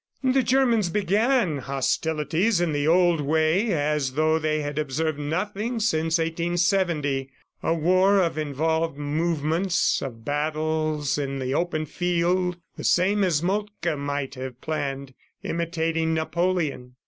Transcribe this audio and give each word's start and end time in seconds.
The 0.23 0.41
Germans 0.41 0.89
began 0.89 1.59
hostilities 1.59 2.59
in 2.59 2.71
the 2.71 2.87
old 2.87 3.21
way 3.21 3.71
as 3.71 4.13
though 4.13 4.39
they 4.39 4.61
had 4.61 4.79
observed 4.79 5.19
nothing 5.19 5.79
since 5.79 6.17
1870 6.17 7.29
a 7.61 7.73
war 7.75 8.17
of 8.19 8.35
involved 8.35 8.97
movements, 8.97 10.01
of 10.01 10.25
battles 10.25 11.19
in 11.19 11.37
the 11.37 11.53
open 11.53 11.85
field, 11.85 12.57
the 12.77 12.83
same 12.83 13.23
as 13.23 13.43
Moltke 13.43 13.95
might 13.95 14.33
have 14.33 14.59
planned, 14.59 15.13
imitating 15.43 16.15
Napoleon. 16.15 16.95